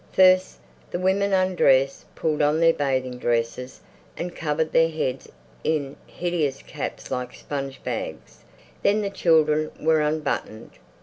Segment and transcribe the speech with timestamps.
[0.13, 0.57] First
[0.89, 3.81] the women undressed, pulled on their bathing dresses
[4.17, 5.29] and covered their heads
[5.63, 8.39] in hideous caps like sponge bags;
[8.81, 10.71] then the children were unbuttoned.